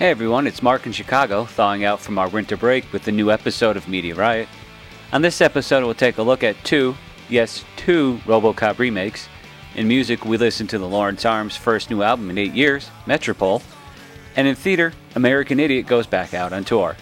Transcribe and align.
Hey 0.00 0.08
everyone, 0.08 0.46
it's 0.46 0.62
Mark 0.62 0.86
in 0.86 0.92
Chicago, 0.92 1.44
thawing 1.44 1.84
out 1.84 2.00
from 2.00 2.18
our 2.18 2.30
winter 2.30 2.56
break 2.56 2.90
with 2.90 3.06
a 3.06 3.12
new 3.12 3.30
episode 3.30 3.76
of 3.76 3.86
Media 3.86 4.14
Riot. 4.14 4.48
On 5.12 5.20
this 5.20 5.42
episode, 5.42 5.84
we'll 5.84 5.92
take 5.92 6.16
a 6.16 6.22
look 6.22 6.42
at 6.42 6.56
two, 6.64 6.96
yes, 7.28 7.66
two 7.76 8.18
Robocop 8.24 8.78
remakes. 8.78 9.28
In 9.74 9.86
music, 9.86 10.24
we 10.24 10.38
listen 10.38 10.66
to 10.68 10.78
the 10.78 10.88
Lawrence 10.88 11.26
Arms' 11.26 11.54
first 11.54 11.90
new 11.90 12.02
album 12.02 12.30
in 12.30 12.38
eight 12.38 12.54
years, 12.54 12.88
Metropole. 13.04 13.60
And 14.36 14.48
in 14.48 14.54
theater, 14.54 14.94
American 15.16 15.60
Idiot 15.60 15.86
goes 15.86 16.06
back 16.06 16.32
out 16.32 16.54
on 16.54 16.64
tour. 16.64 16.96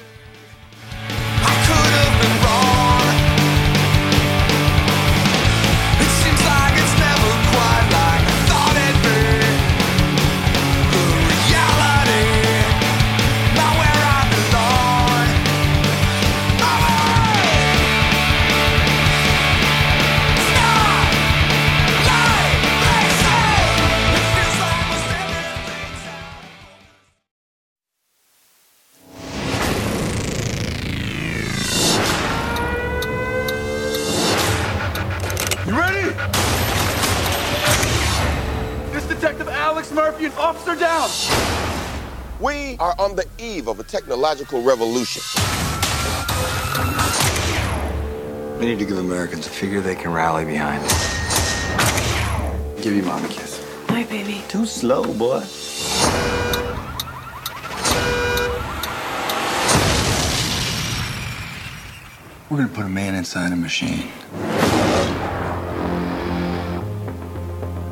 Technological 44.09 44.63
revolution. 44.63 45.23
We 48.59 48.65
need 48.65 48.79
to 48.79 48.87
give 48.87 48.97
Americans 48.97 49.47
a 49.47 49.51
figure 49.51 49.83
they 49.83 49.95
can 49.95 50.15
rally 50.15 50.47
behind. 50.47 50.83
Give 52.83 52.97
your 52.97 53.05
mom 53.05 53.23
a 53.23 53.29
kiss. 53.29 53.63
Hi, 53.89 54.05
baby. 54.05 54.43
Too 54.49 54.65
slow, 54.65 55.05
boy. 55.05 55.45
We're 62.49 62.57
gonna 62.57 62.69
put 62.69 62.87
a 62.87 62.89
man 62.89 63.15
inside 63.15 63.53
a 63.53 63.57
machine. 63.57 64.09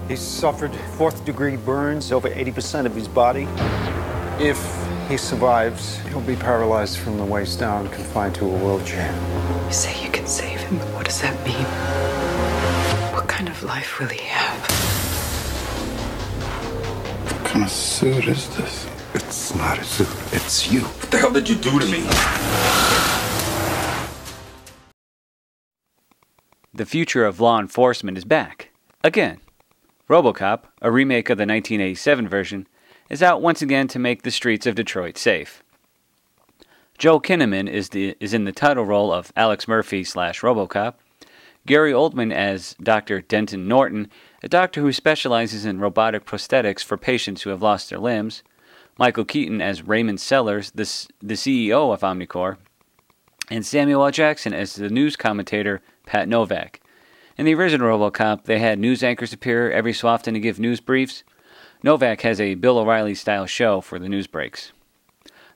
He 0.09 0.17
suffered 0.17 0.75
fourth 0.97 1.27
degree 1.27 1.56
burns 1.56 2.11
over 2.11 2.31
80% 2.31 2.87
of 2.87 2.94
his 2.94 3.06
body. 3.06 3.47
If 4.39 4.85
he 5.08 5.16
survives, 5.16 5.98
he'll 6.08 6.20
be 6.20 6.34
paralyzed 6.34 6.98
from 6.98 7.16
the 7.16 7.24
waist 7.24 7.60
down, 7.60 7.88
confined 7.90 8.34
to 8.34 8.44
a 8.44 8.48
wheelchair. 8.48 9.14
You 9.66 9.72
say 9.72 10.04
you 10.04 10.10
can 10.10 10.26
save 10.26 10.60
him, 10.60 10.78
but 10.78 10.88
what 10.94 11.04
does 11.06 11.20
that 11.22 11.34
mean? 11.44 11.64
What 13.14 13.28
kind 13.28 13.48
of 13.48 13.62
life 13.62 14.00
will 14.00 14.08
he 14.08 14.24
have? 14.26 14.70
What 17.24 17.44
kind 17.44 17.64
of 17.64 17.70
suit 17.70 18.26
is 18.26 18.48
this? 18.56 18.86
It's 19.14 19.54
not 19.54 19.78
a 19.78 19.84
suit. 19.84 20.08
It's 20.32 20.70
you. 20.70 20.80
What 20.80 21.10
the 21.10 21.18
hell 21.18 21.32
did 21.32 21.48
you 21.48 21.54
do 21.54 21.78
to 21.78 21.86
me? 21.86 22.02
The 26.75 26.84
future 26.84 27.25
of 27.25 27.41
law 27.41 27.60
enforcement 27.60 28.19
is 28.19 28.25
back. 28.25 28.70
Again. 29.04 29.38
Robocop, 30.08 30.64
a 30.82 30.91
remake 30.91 31.31
of 31.31 31.38
the 31.38 31.42
1987 31.42 32.28
version, 32.28 32.69
is 33.09 33.22
out 33.22 33.43
once 33.43 33.62
again 33.62 33.89
to 33.89 33.99
make 33.99 34.22
the 34.22 34.31
streets 34.31 34.67
of 34.67 34.75
Detroit 34.75 35.17
safe. 35.17 35.62
Joel 36.99 37.21
Kinnaman 37.21 37.69
is, 37.69 37.91
the, 37.91 38.17
is 38.21 38.33
in 38.33 38.44
the 38.44 38.53
title 38.53 38.84
role 38.84 39.12
of 39.12 39.33
Alex 39.37 39.69
Murphy 39.69 40.03
slash 40.03 40.41
Robocop. 40.41 40.94
Gary 41.67 41.93
Oldman 41.93 42.33
as 42.33 42.75
Dr. 42.83 43.21
Dennett 43.21 43.59
Norton, 43.59 44.11
a 44.43 44.49
doctor 44.49 44.81
who 44.81 44.93
specializes 44.93 45.67
in 45.67 45.81
robotic 45.81 46.25
prosthetics 46.25 46.83
for 46.83 46.97
patients 46.97 47.43
who 47.43 47.50
have 47.50 47.61
lost 47.62 47.91
their 47.91 47.99
limbs. 47.99 48.43
Michael 48.99 49.25
Keaton 49.25 49.61
as 49.61 49.83
Raymond 49.83 50.21
Sellars, 50.21 50.71
the, 50.71 50.84
the 51.21 51.34
CEO 51.34 51.93
of 51.93 52.00
Omnicorp. 52.00 52.56
And 53.50 53.67
Samuel 53.67 54.05
L. 54.05 54.11
Jackson 54.11 54.55
as 54.55 54.75
the 54.75 54.88
news 54.88 55.17
commentator 55.17 55.83
Pat 56.06 56.28
Novak. 56.28 56.81
In 57.37 57.44
the 57.44 57.55
original 57.55 57.88
Robocop, 57.88 58.44
they 58.44 58.59
had 58.59 58.78
news 58.78 59.03
anchors 59.03 59.33
appear 59.33 59.71
every 59.71 59.93
so 59.93 60.09
often 60.09 60.34
to 60.34 60.41
give 60.41 60.59
news 60.59 60.81
briefs. 60.81 61.25
Novak 61.82 62.22
has 62.22 62.41
a 62.41 62.54
Bill 62.54 62.78
O'Reilly 62.78 63.14
style 63.14 63.47
show 63.47 63.81
for 63.81 63.98
the 63.98 64.09
news 64.09 64.26
breaks. 64.26 64.72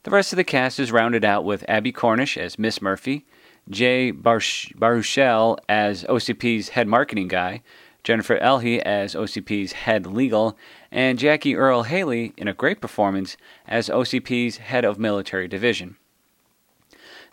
The 0.03 0.11
rest 0.11 0.33
of 0.33 0.37
the 0.37 0.43
cast 0.43 0.79
is 0.79 0.91
rounded 0.91 1.25
out 1.25 1.43
with 1.43 1.65
Abbie 1.67 1.91
Cornish 1.91 2.37
as 2.37 2.59
Miss 2.59 2.81
Murphy, 2.81 3.25
Jay 3.69 4.11
Baruchel 4.11 5.57
as 5.69 6.03
OCP's 6.03 6.69
head 6.69 6.87
marketing 6.87 7.27
guy, 7.27 7.61
Jennifer 8.03 8.39
Ehle 8.39 8.79
as 8.79 9.13
OCP's 9.13 9.73
head 9.73 10.07
legal, 10.07 10.57
and 10.91 11.19
Jackie 11.19 11.55
Earle 11.55 11.83
Haley 11.83 12.33
in 12.37 12.47
a 12.47 12.53
great 12.53 12.81
performance 12.81 13.37
as 13.67 13.89
OCP's 13.89 14.57
head 14.57 14.83
of 14.85 14.97
military 14.97 15.47
division. 15.47 15.97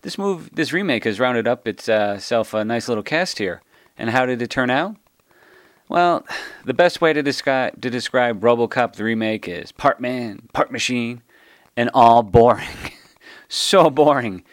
This 0.03 0.19
move, 0.19 0.51
this 0.55 0.73
remake 0.73 1.05
has 1.05 1.19
rounded 1.19 1.49
up 1.49 1.67
itself 1.67 2.55
uh, 2.55 2.59
a 2.59 2.65
nice 2.65 2.89
little 2.89 3.03
cast 3.03 3.39
here. 3.39 3.63
And 3.97 4.11
how 4.11 4.27
did 4.27 4.41
it 4.41 4.51
turn 4.51 4.71
out? 4.71 4.97
Well, 5.89 6.27
the 6.65 6.75
best 6.75 7.01
way 7.01 7.13
to 7.13 7.23
describe 7.23 7.81
to 7.81 7.89
describe 7.89 8.41
RoboCop 8.41 8.95
the 8.95 9.05
remake 9.05 9.49
is 9.49 9.73
part 9.73 10.01
man, 10.01 10.49
part 10.53 10.71
machine, 10.71 11.23
and 11.77 11.91
all 11.95 12.23
boring. 12.23 12.93
so 13.49 13.89
boring. 13.89 14.45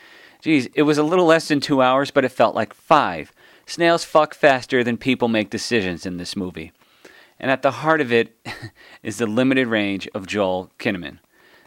Geez, 0.41 0.69
it 0.75 0.84
was 0.84 0.97
a 0.97 1.03
little 1.03 1.25
less 1.25 1.47
than 1.47 1.59
two 1.59 1.81
hours, 1.81 2.12
but 2.12 2.23
it 2.23 2.29
felt 2.29 2.56
like 2.56 2.73
five. 2.73 3.34
Snails 3.66 4.06
fuck 4.06 4.34
faster 4.34 4.84
than 4.84 4.96
people 4.96 5.28
make 5.28 5.50
decisions 5.50 6.06
in 6.06 6.18
this 6.18 6.35
movie. 6.35 6.72
And 7.40 7.52
at 7.52 7.63
the 7.63 7.72
heart 7.72 8.00
of 8.00 8.13
it 8.13 8.38
is 9.03 9.17
the 9.17 9.25
limited 9.25 9.67
range 9.67 10.07
of 10.13 10.28
Joel 10.28 10.72
Kinnaman. 10.79 11.19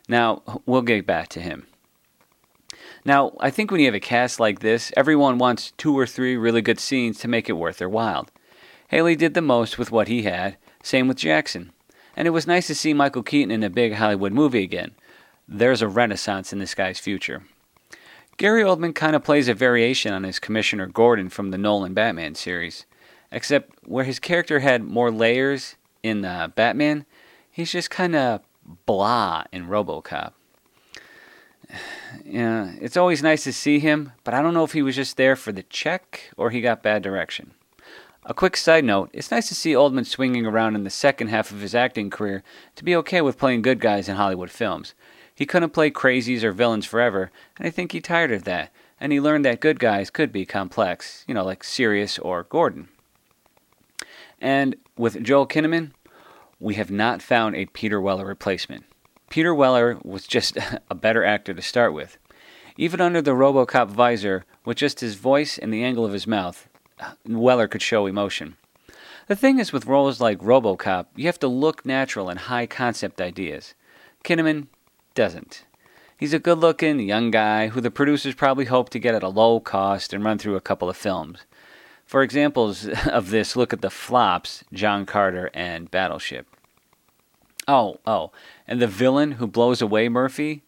Now, 0.09 0.43
we'll 0.65 0.83
get 0.83 1.07
back 1.07 1.29
to 1.31 1.41
him. 1.41 1.67
Now, 3.05 3.33
I 3.41 3.51
think 3.51 3.71
when 3.71 3.81
you 3.81 3.87
have 3.87 3.95
a 3.95 4.01
cast 4.01 4.41
like 4.41 4.61
this, 4.61 4.93
everyone 4.97 5.39
wants 5.39 5.73
two 5.77 5.99
or 5.99 6.07
three 6.07 6.37
really 6.37 6.63
good 6.63 6.81
scenes 6.81 7.19
to 7.19 7.29
make 7.29 7.49
it 7.49 7.55
worth 7.55 7.79
their 7.79 7.89
while. 7.89 8.29
Haley 8.89 9.17
did 9.17 9.35
the 9.35 9.43
most 9.43 9.79
with 9.79 9.91
what 9.91 10.09
he 10.09 10.23
had, 10.23 10.57
same 10.83 11.09
with 11.09 11.19
Jackson. 11.19 11.73
And 12.17 12.27
it 12.27 12.33
was 12.33 12.47
nice 12.47 12.67
to 12.67 12.75
see 12.75 12.95
Michael 12.95 13.23
Keaton 13.23 13.51
in 13.51 13.63
a 13.63 13.71
big 13.71 13.95
Hollywood 13.95 14.33
movie 14.33 14.63
again. 14.63 14.93
There's 15.47 15.83
a 15.83 15.89
renaissance 15.89 16.53
in 16.53 16.59
this 16.59 16.75
guy's 16.75 16.99
future. 16.99 17.43
Gary 18.39 18.63
Oldman 18.63 18.95
kind 18.95 19.15
of 19.15 19.25
plays 19.25 19.49
a 19.49 19.55
variation 19.55 20.13
on 20.13 20.25
his 20.25 20.39
Commissioner 20.39 20.87
Gordon 20.87 21.29
from 21.29 21.51
the 21.51 21.59
Nolan 21.59 21.93
Batman 21.93 22.35
series, 22.35 22.87
except 23.31 23.73
where 23.87 24.05
his 24.05 24.19
character 24.19 24.61
had 24.61 24.83
more 24.83 25.11
layers 25.11 25.77
in 26.03 26.25
uh, 26.25 26.49
Batman, 26.49 27.05
he's 27.51 27.73
just 27.73 27.91
kind 27.91 28.15
of 28.15 28.41
blah 28.87 29.45
in 29.53 29.67
Robocop. 29.67 30.33
Yeah, 32.25 32.73
it's 32.81 32.97
always 32.97 33.23
nice 33.23 33.45
to 33.45 33.53
see 33.53 33.79
him, 33.79 34.13
but 34.25 34.33
I 34.35 34.43
don't 34.43 34.55
know 34.55 34.65
if 34.65 34.73
he 34.73 34.83
was 34.83 34.97
just 34.97 35.17
there 35.17 35.37
for 35.37 35.53
the 35.53 35.63
check 35.63 36.31
or 36.37 36.51
he 36.51 36.61
got 36.61 36.83
bad 36.83 37.03
direction. 37.03 37.53
A 38.25 38.35
quick 38.35 38.57
side 38.57 38.85
note 38.85 39.11
it's 39.13 39.31
nice 39.31 39.49
to 39.49 39.55
see 39.55 39.73
Oldman 39.73 40.07
swinging 40.07 40.45
around 40.45 40.75
in 40.75 40.85
the 40.85 40.91
second 40.91 41.29
half 41.29 41.51
of 41.51 41.61
his 41.61 41.75
acting 41.75 42.11
career 42.11 42.43
to 42.77 42.85
be 42.85 42.95
okay 42.97 43.21
with 43.21 43.39
playing 43.39 43.63
good 43.63 43.81
guys 43.81 44.09
in 44.09 44.17
Hollywood 44.17 44.51
films. 44.51 44.95
He 45.35 45.47
couldn't 45.47 45.71
play 45.71 45.91
crazies 45.91 46.43
or 46.43 46.53
villains 46.53 46.85
forever, 46.85 47.31
and 47.57 47.67
I 47.67 47.71
think 47.71 47.93
he 47.93 48.01
tired 48.01 48.33
of 48.33 48.45
that, 48.45 48.73
and 49.01 49.13
he 49.13 49.21
learned 49.21 49.45
that 49.45 49.61
good 49.61 49.79
guys 49.79 50.11
could 50.11 50.33
be 50.33 50.45
complex, 50.45 51.25
you 51.29 51.35
know, 51.35 51.45
like 51.45 51.63
Sirius 51.63 52.19
or 52.19 52.43
Gordon. 52.43 52.89
And 54.41 54.77
with 54.97 55.23
Joel 55.23 55.47
Kinnaman, 55.47 55.93
we 56.61 56.75
have 56.75 56.91
not 56.91 57.23
found 57.23 57.55
a 57.55 57.67
Peter 57.67 58.01
Weller 58.01 58.27
replacement. 58.27 58.85
Peter 59.31 59.55
Weller 59.55 59.99
was 60.03 60.27
just 60.27 60.59
a 60.91 60.95
better 60.95 61.25
actor 61.25 61.55
to 61.55 61.63
start 61.63 61.93
with. 61.93 62.19
Even 62.77 63.01
under 63.01 63.23
the 63.23 63.33
Robocop 63.33 63.89
visor, 63.89 64.45
with 64.65 64.77
just 64.77 65.01
his 65.01 65.15
voice 65.15 65.57
and 65.59 65.73
the 65.73 65.83
angle 65.83 66.05
of 66.05 66.13
his 66.13 66.27
mouth, 66.27 66.69
Weller 67.27 67.69
could 67.69 67.83
show 67.83 68.07
emotion. 68.07 68.57
The 69.29 69.37
thing 69.37 69.59
is 69.59 69.73
with 69.73 69.87
roles 69.87 70.21
like 70.21 70.39
Robocop, 70.39 71.07
you 71.15 71.27
have 71.27 71.39
to 71.41 71.49
look 71.49 71.85
natural 71.85 72.31
in 72.31 72.39
high 72.39 72.67
concept 72.67 73.21
ideas. 73.21 73.75
Kinnaman 74.25 74.69
doesn't. 75.15 75.65
He's 76.19 76.33
a 76.33 76.39
good 76.39 76.59
looking 76.59 76.99
young 77.01 77.31
guy 77.31 77.69
who 77.69 77.81
the 77.81 77.91
producers 77.91 78.35
probably 78.35 78.65
hope 78.65 78.91
to 78.91 78.99
get 78.99 79.15
at 79.15 79.23
a 79.23 79.29
low 79.29 79.61
cost 79.61 80.13
and 80.13 80.25
run 80.25 80.39
through 80.39 80.57
a 80.57 80.61
couple 80.61 80.89
of 80.89 80.97
films. 80.97 81.47
For 82.07 82.23
examples 82.23 82.89
of 83.07 83.31
this, 83.31 83.55
look 83.55 83.73
at 83.73 83.83
the 83.83 83.91
flops 83.91 84.65
John 84.73 85.07
Carter 85.07 85.51
and 85.53 85.91
Battleship. 85.91 86.47
Oh, 87.69 87.99
oh, 88.07 88.33
and 88.67 88.81
the 88.81 88.87
villain 88.87 89.33
who 89.33 89.47
blows 89.47 89.83
away 89.83 90.09
Murphy? 90.09 90.63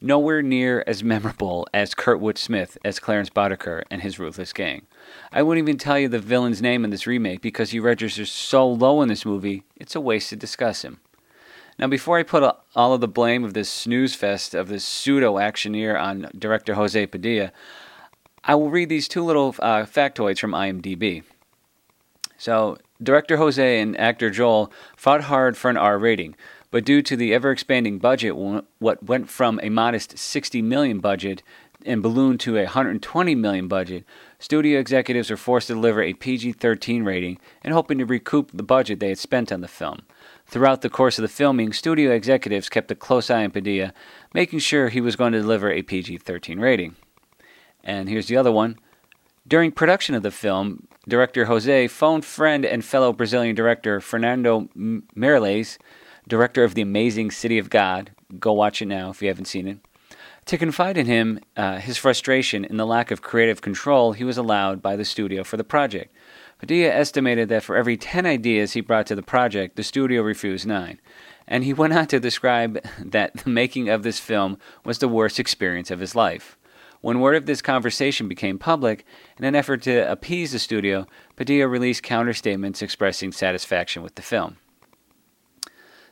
Nowhere 0.00 0.40
near 0.40 0.84
as 0.86 1.02
memorable 1.12 1.66
as 1.74 1.94
Kurtwood 1.94 2.38
Smith 2.38 2.78
as 2.84 3.00
Clarence 3.00 3.28
Boddicker 3.28 3.82
and 3.90 4.02
his 4.02 4.20
ruthless 4.20 4.52
gang. 4.52 4.86
I 5.32 5.42
wouldn't 5.42 5.66
even 5.66 5.78
tell 5.78 5.98
you 5.98 6.08
the 6.08 6.18
villain's 6.18 6.62
name 6.62 6.84
in 6.84 6.90
this 6.90 7.06
remake 7.06 7.40
because 7.40 7.70
he 7.70 7.80
registers 7.80 8.30
so 8.30 8.68
low 8.68 9.02
in 9.02 9.08
this 9.08 9.24
movie, 9.24 9.64
it's 9.76 9.94
a 9.94 10.00
waste 10.00 10.30
to 10.30 10.36
discuss 10.36 10.82
him. 10.82 11.00
Now, 11.78 11.88
before 11.88 12.18
I 12.18 12.22
put 12.22 12.44
all 12.76 12.94
of 12.94 13.00
the 13.00 13.08
blame 13.08 13.42
of 13.44 13.54
this 13.54 13.68
snooze 13.68 14.14
fest 14.14 14.54
of 14.54 14.68
this 14.68 14.84
pseudo 14.84 15.34
actioneer 15.34 16.00
on 16.00 16.30
director 16.38 16.74
Jose 16.74 17.06
Padilha, 17.06 17.50
I 18.44 18.54
will 18.54 18.70
read 18.70 18.88
these 18.88 19.08
two 19.08 19.24
little 19.24 19.54
uh, 19.58 19.84
factoids 19.84 20.38
from 20.38 20.52
IMDb. 20.52 21.24
So, 22.36 22.78
director 23.02 23.38
Jose 23.38 23.80
and 23.80 23.98
actor 23.98 24.30
Joel 24.30 24.72
fought 24.96 25.22
hard 25.22 25.56
for 25.56 25.70
an 25.70 25.76
R 25.76 25.98
rating, 25.98 26.36
but 26.70 26.84
due 26.84 27.02
to 27.02 27.16
the 27.16 27.32
ever 27.32 27.50
expanding 27.50 27.98
budget, 27.98 28.36
what 28.36 29.02
went 29.02 29.30
from 29.30 29.58
a 29.62 29.68
modest 29.68 30.18
60 30.18 30.60
million 30.62 31.00
budget 31.00 31.42
and 31.84 32.02
ballooned 32.02 32.40
to 32.40 32.56
a 32.56 32.64
120 32.64 33.34
million 33.34 33.68
budget, 33.68 34.04
studio 34.38 34.78
executives 34.78 35.30
were 35.30 35.36
forced 35.36 35.68
to 35.68 35.74
deliver 35.74 36.02
a 36.02 36.14
PG-13 36.14 37.04
rating 37.04 37.38
and 37.62 37.74
hoping 37.74 37.98
to 37.98 38.04
recoup 38.04 38.50
the 38.52 38.62
budget 38.62 39.00
they 39.00 39.08
had 39.08 39.18
spent 39.18 39.52
on 39.52 39.60
the 39.60 39.68
film. 39.68 40.02
Throughout 40.46 40.82
the 40.82 40.90
course 40.90 41.18
of 41.18 41.22
the 41.22 41.28
filming, 41.28 41.72
studio 41.72 42.12
executives 42.12 42.68
kept 42.68 42.90
a 42.90 42.94
close 42.94 43.30
eye 43.30 43.44
on 43.44 43.50
Padilha, 43.50 43.92
making 44.32 44.58
sure 44.58 44.88
he 44.88 45.00
was 45.00 45.16
going 45.16 45.32
to 45.32 45.40
deliver 45.40 45.70
a 45.70 45.82
PG-13 45.82 46.60
rating. 46.60 46.96
And 47.82 48.08
here's 48.08 48.28
the 48.28 48.36
other 48.36 48.52
one. 48.52 48.78
During 49.46 49.72
production 49.72 50.14
of 50.14 50.22
the 50.22 50.30
film, 50.30 50.86
director 51.06 51.44
Jose 51.44 51.88
phoned 51.88 52.24
friend 52.24 52.64
and 52.64 52.84
fellow 52.84 53.12
Brazilian 53.12 53.54
director 53.54 54.00
Fernando 54.00 54.68
M- 54.74 55.04
Meirelles, 55.14 55.76
director 56.26 56.64
of 56.64 56.74
The 56.74 56.82
Amazing 56.82 57.30
City 57.30 57.58
of 57.58 57.68
God, 57.68 58.12
go 58.38 58.52
watch 58.52 58.80
it 58.80 58.86
now 58.86 59.10
if 59.10 59.20
you 59.20 59.28
haven't 59.28 59.44
seen 59.44 59.68
it, 59.68 59.78
to 60.46 60.58
confide 60.58 60.96
in 60.96 61.06
him 61.06 61.40
uh, 61.56 61.78
his 61.78 61.96
frustration 61.96 62.64
in 62.64 62.76
the 62.76 62.86
lack 62.86 63.10
of 63.10 63.22
creative 63.22 63.62
control 63.62 64.12
he 64.12 64.24
was 64.24 64.36
allowed 64.36 64.82
by 64.82 64.96
the 64.96 65.04
studio 65.04 65.44
for 65.44 65.56
the 65.56 65.64
project. 65.64 66.14
Padilha 66.60 66.90
estimated 66.90 67.48
that 67.48 67.62
for 67.62 67.76
every 67.76 67.96
10 67.96 68.26
ideas 68.26 68.72
he 68.72 68.80
brought 68.80 69.06
to 69.06 69.14
the 69.14 69.22
project, 69.22 69.76
the 69.76 69.82
studio 69.82 70.22
refused 70.22 70.66
9. 70.66 71.00
And 71.46 71.64
he 71.64 71.72
went 71.72 71.92
on 71.92 72.06
to 72.06 72.20
describe 72.20 72.82
that 72.98 73.34
the 73.38 73.50
making 73.50 73.88
of 73.88 74.02
this 74.02 74.18
film 74.18 74.58
was 74.84 74.98
the 74.98 75.08
worst 75.08 75.38
experience 75.38 75.90
of 75.90 76.00
his 76.00 76.14
life. 76.14 76.56
When 77.00 77.20
word 77.20 77.36
of 77.36 77.44
this 77.44 77.60
conversation 77.60 78.28
became 78.28 78.58
public, 78.58 79.04
in 79.36 79.44
an 79.44 79.54
effort 79.54 79.82
to 79.82 80.10
appease 80.10 80.52
the 80.52 80.58
studio, 80.58 81.06
Padilha 81.36 81.70
released 81.70 82.02
counter 82.02 82.32
statements 82.32 82.80
expressing 82.80 83.30
satisfaction 83.30 84.02
with 84.02 84.14
the 84.14 84.22
film. 84.22 84.56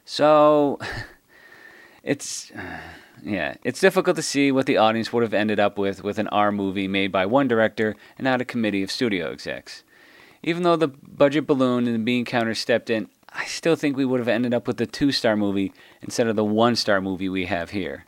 So, 0.05 0.79
it's 2.03 2.53
yeah, 3.23 3.55
it's 3.63 3.81
difficult 3.81 4.17
to 4.17 4.23
see 4.23 4.51
what 4.51 4.67
the 4.67 4.77
audience 4.77 5.13
would 5.13 5.23
have 5.23 5.35
ended 5.35 5.61
up 5.61 5.79
with 5.79 6.03
with 6.03 6.19
an 6.19 6.29
R 6.29 6.51
movie 6.51 6.89
made 6.89 7.13
by 7.13 7.27
one 7.27 7.49
director 7.49 7.95
and 8.19 8.25
not 8.25 8.41
a 8.41 8.45
committee 8.45 8.83
of 8.83 8.91
studio 8.91 9.31
execs. 9.31 9.85
Even 10.43 10.65
though 10.65 10.77
the 10.77 10.89
budget 10.89 11.47
ballooned 11.47 11.87
and 11.87 11.95
the 11.95 12.05
bean 12.05 12.25
counter 12.25 12.55
stepped 12.55 12.91
in, 12.91 13.09
I 13.33 13.45
still 13.45 13.77
think 13.77 13.97
we 13.97 14.05
would 14.05 14.21
have 14.21 14.29
ended 14.29 14.53
up 14.53 14.67
with 14.67 14.77
the 14.77 14.87
two-star 14.87 15.37
movie 15.37 15.73
instead 16.03 16.27
of 16.27 16.37
the 16.37 16.45
one-star 16.45 17.01
movie 17.01 17.29
we 17.29 17.47
have 17.47 17.71
here. 17.71 18.07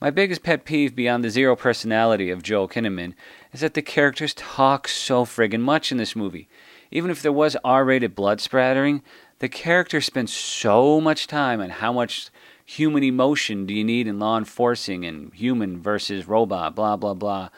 My 0.00 0.10
biggest 0.10 0.42
pet 0.42 0.64
peeve 0.64 0.96
beyond 0.96 1.22
the 1.22 1.30
zero 1.30 1.54
personality 1.54 2.30
of 2.30 2.42
Joel 2.42 2.68
Kinnaman 2.68 3.14
is 3.52 3.60
that 3.60 3.74
the 3.74 3.82
characters 3.82 4.34
talk 4.34 4.88
so 4.88 5.24
friggin' 5.24 5.60
much 5.60 5.92
in 5.92 5.98
this 5.98 6.16
movie. 6.16 6.48
Even 6.90 7.10
if 7.10 7.22
there 7.22 7.32
was 7.32 7.56
R 7.64 7.84
rated 7.84 8.14
blood 8.14 8.40
spattering, 8.40 9.02
the 9.38 9.48
characters 9.48 10.06
spend 10.06 10.30
so 10.30 11.00
much 11.00 11.26
time 11.26 11.60
on 11.60 11.70
how 11.70 11.92
much 11.92 12.30
human 12.66 13.04
emotion 13.04 13.64
do 13.64 13.72
you 13.72 13.84
need 13.84 14.08
in 14.08 14.18
law 14.18 14.36
enforcing 14.36 15.04
and 15.04 15.32
human 15.32 15.80
versus 15.80 16.26
robot, 16.26 16.74
blah, 16.74 16.96
blah, 16.96 17.14
blah. 17.14 17.48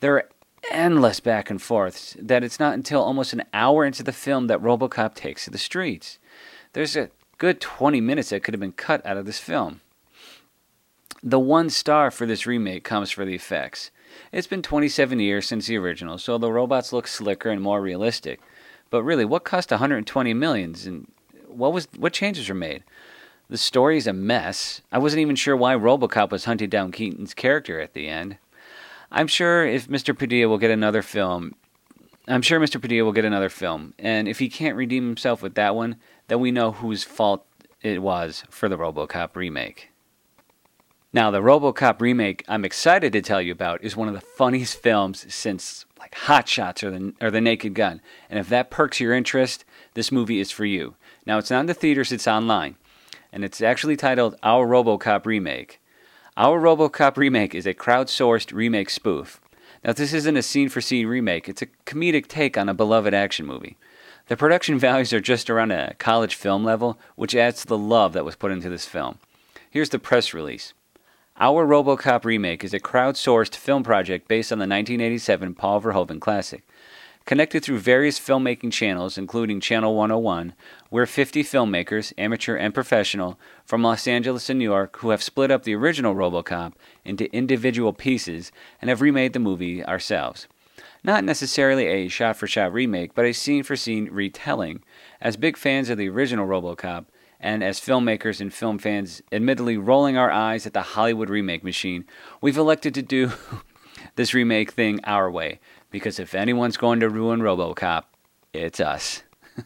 There 0.00 0.14
are 0.16 0.28
endless 0.70 1.18
back 1.18 1.50
and 1.50 1.60
forths 1.60 2.14
that 2.20 2.44
it's 2.44 2.60
not 2.60 2.74
until 2.74 3.02
almost 3.02 3.32
an 3.32 3.44
hour 3.54 3.84
into 3.84 4.02
the 4.02 4.12
film 4.12 4.46
that 4.46 4.60
Robocop 4.62 5.14
takes 5.14 5.44
to 5.44 5.50
the 5.50 5.58
streets. 5.58 6.18
There's 6.74 6.94
a 6.94 7.10
good 7.38 7.60
20 7.60 8.00
minutes 8.02 8.28
that 8.28 8.44
could 8.44 8.52
have 8.52 8.60
been 8.60 8.72
cut 8.72 9.04
out 9.06 9.16
of 9.16 9.24
this 9.24 9.38
film. 9.38 9.80
The 11.22 11.40
one 11.40 11.70
star 11.70 12.10
for 12.10 12.26
this 12.26 12.46
remake 12.46 12.84
comes 12.84 13.10
for 13.10 13.24
the 13.24 13.34
effects. 13.34 13.90
It's 14.30 14.46
been 14.46 14.62
27 14.62 15.20
years 15.20 15.46
since 15.46 15.66
the 15.66 15.76
original, 15.78 16.18
so 16.18 16.36
the 16.36 16.52
robots 16.52 16.92
look 16.92 17.06
slicker 17.06 17.50
and 17.50 17.62
more 17.62 17.80
realistic. 17.80 18.40
But 18.90 19.04
really, 19.04 19.24
what 19.24 19.44
cost 19.44 19.70
120 19.70 20.34
millions 20.34 20.86
and 20.86 21.10
what 21.46 21.72
was 21.72 21.88
what 21.96 22.12
changes 22.12 22.48
were 22.48 22.54
made? 22.54 22.84
The 23.50 23.58
story's 23.58 24.06
a 24.06 24.12
mess. 24.12 24.80
I 24.92 24.98
wasn't 24.98 25.22
even 25.22 25.34
sure 25.34 25.56
why 25.56 25.74
RoboCop 25.74 26.30
was 26.30 26.44
hunting 26.44 26.70
down 26.70 26.92
Keaton's 26.92 27.34
character 27.34 27.80
at 27.80 27.94
the 27.94 28.06
end. 28.06 28.38
I'm 29.10 29.26
sure 29.26 29.66
if 29.66 29.88
Mr. 29.88 30.14
Padilha 30.14 30.48
will 30.48 30.56
get 30.56 30.70
another 30.70 31.02
film, 31.02 31.56
I'm 32.28 32.42
sure 32.42 32.60
Mr. 32.60 32.80
Padilha 32.80 33.04
will 33.04 33.10
get 33.10 33.24
another 33.24 33.48
film, 33.48 33.92
and 33.98 34.28
if 34.28 34.38
he 34.38 34.48
can't 34.48 34.76
redeem 34.76 35.04
himself 35.04 35.42
with 35.42 35.56
that 35.56 35.74
one, 35.74 35.96
then 36.28 36.38
we 36.38 36.52
know 36.52 36.70
whose 36.70 37.02
fault 37.02 37.44
it 37.82 38.00
was 38.00 38.44
for 38.50 38.68
the 38.68 38.78
RoboCop 38.78 39.34
remake. 39.34 39.90
Now, 41.12 41.32
the 41.32 41.40
RoboCop 41.40 42.00
remake 42.00 42.44
I'm 42.46 42.64
excited 42.64 43.12
to 43.14 43.20
tell 43.20 43.42
you 43.42 43.50
about 43.50 43.82
is 43.82 43.96
one 43.96 44.06
of 44.06 44.14
the 44.14 44.20
funniest 44.20 44.80
films 44.80 45.26
since 45.34 45.86
like 45.98 46.14
Hot 46.14 46.46
Shots 46.46 46.84
or 46.84 46.92
the 46.92 47.14
or 47.20 47.32
the 47.32 47.40
Naked 47.40 47.74
Gun. 47.74 48.00
And 48.28 48.38
if 48.38 48.48
that 48.48 48.70
perks 48.70 49.00
your 49.00 49.12
interest, 49.12 49.64
this 49.94 50.12
movie 50.12 50.38
is 50.38 50.52
for 50.52 50.64
you. 50.64 50.94
Now, 51.26 51.38
it's 51.38 51.50
not 51.50 51.60
in 51.60 51.66
the 51.66 51.74
theaters; 51.74 52.12
it's 52.12 52.28
online, 52.28 52.76
and 53.32 53.44
it's 53.44 53.60
actually 53.60 53.96
titled 53.96 54.36
Our 54.42 54.66
RoboCop 54.66 55.26
Remake. 55.26 55.80
Our 56.36 56.60
RoboCop 56.60 57.16
remake 57.16 57.54
is 57.54 57.66
a 57.66 57.74
crowdsourced 57.74 58.52
remake 58.52 58.90
spoof. 58.90 59.40
Now, 59.84 59.92
this 59.92 60.12
isn't 60.12 60.36
a 60.36 60.42
scene 60.42 60.68
for 60.68 60.80
scene 60.80 61.06
remake; 61.06 61.48
it's 61.48 61.62
a 61.62 61.68
comedic 61.86 62.28
take 62.28 62.56
on 62.58 62.68
a 62.68 62.74
beloved 62.74 63.14
action 63.14 63.46
movie. 63.46 63.76
The 64.28 64.36
production 64.36 64.78
values 64.80 65.12
are 65.12 65.20
just 65.20 65.50
around 65.50 65.70
a 65.72 65.94
college 65.98 66.34
film 66.34 66.64
level, 66.64 66.98
which 67.16 67.34
adds 67.34 67.62
to 67.62 67.66
the 67.66 67.78
love 67.78 68.12
that 68.12 68.24
was 68.24 68.36
put 68.36 68.52
into 68.52 68.68
this 68.68 68.86
film. 68.86 69.18
Here's 69.70 69.90
the 69.90 69.98
press 69.98 70.34
release. 70.34 70.72
Our 71.38 71.66
RoboCop 71.66 72.24
remake 72.24 72.62
is 72.62 72.74
a 72.74 72.80
crowdsourced 72.80 73.56
film 73.56 73.82
project 73.82 74.28
based 74.28 74.52
on 74.52 74.58
the 74.58 74.64
1987 74.64 75.54
Paul 75.54 75.80
Verhoeven 75.80 76.20
classic. 76.20 76.66
Connected 77.26 77.62
through 77.62 77.78
various 77.78 78.18
filmmaking 78.18 78.72
channels, 78.72 79.16
including 79.16 79.60
Channel 79.60 79.94
101, 79.94 80.54
we're 80.90 81.06
50 81.06 81.44
filmmakers, 81.44 82.12
amateur 82.18 82.56
and 82.56 82.74
professional, 82.74 83.38
from 83.64 83.82
Los 83.82 84.08
Angeles 84.08 84.50
and 84.50 84.58
New 84.58 84.64
York 84.64 84.96
who 84.96 85.10
have 85.10 85.22
split 85.22 85.50
up 85.50 85.62
the 85.62 85.74
original 85.74 86.14
RoboCop 86.14 86.72
into 87.04 87.32
individual 87.34 87.92
pieces 87.92 88.50
and 88.80 88.88
have 88.88 89.00
remade 89.00 89.32
the 89.32 89.38
movie 89.38 89.84
ourselves. 89.84 90.48
Not 91.04 91.24
necessarily 91.24 91.86
a 91.86 92.08
shot 92.08 92.36
for 92.36 92.46
shot 92.46 92.72
remake, 92.72 93.14
but 93.14 93.24
a 93.24 93.32
scene 93.32 93.62
for 93.62 93.76
scene 93.76 94.08
retelling. 94.10 94.82
As 95.20 95.36
big 95.36 95.56
fans 95.56 95.88
of 95.88 95.98
the 95.98 96.08
original 96.08 96.46
Robocop, 96.46 97.06
and 97.38 97.64
as 97.64 97.80
filmmakers 97.80 98.40
and 98.40 98.52
film 98.52 98.78
fans 98.78 99.22
admittedly 99.32 99.78
rolling 99.78 100.16
our 100.16 100.30
eyes 100.30 100.66
at 100.66 100.74
the 100.74 100.82
Hollywood 100.82 101.30
remake 101.30 101.64
machine, 101.64 102.04
we've 102.40 102.58
elected 102.58 102.92
to 102.94 103.02
do 103.02 103.32
this 104.16 104.34
remake 104.34 104.72
thing 104.72 105.00
our 105.04 105.30
way. 105.30 105.58
Because 105.90 106.18
if 106.18 106.34
anyone's 106.34 106.76
going 106.76 107.00
to 107.00 107.08
ruin 107.08 107.40
Robocop, 107.40 108.04
it's 108.52 108.80
us. 108.80 109.22